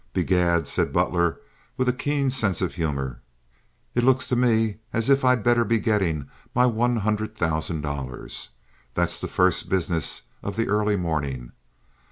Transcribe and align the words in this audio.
"Begad," 0.13 0.67
said 0.67 0.91
Buler, 0.91 1.39
with 1.77 1.87
a 1.87 1.93
keen 1.93 2.31
sense 2.31 2.59
of 2.59 2.73
humor, 2.73 3.21
"it 3.93 4.03
looks 4.03 4.27
to 4.29 4.35
me 4.35 4.77
as 4.91 5.11
if 5.11 5.23
I'd 5.23 5.43
better 5.43 5.63
be 5.63 5.77
gettin' 5.79 6.21
in 6.21 6.29
my 6.55 6.65
one 6.65 6.95
hundred 6.95 7.35
thousand 7.37 7.81
dollars. 7.81 8.49
That's 8.95 9.21
the 9.21 9.27
first 9.27 9.69
business 9.69 10.23
of 10.41 10.55
the 10.55 10.67
early 10.69 10.95
mornin'." 10.95 11.51